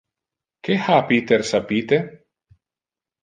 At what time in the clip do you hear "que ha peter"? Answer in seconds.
0.67-1.37